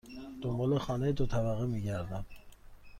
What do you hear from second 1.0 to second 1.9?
دو طبقه می